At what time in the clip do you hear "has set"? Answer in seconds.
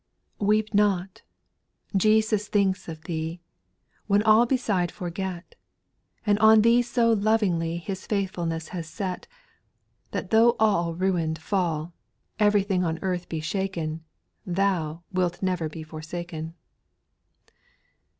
8.69-9.27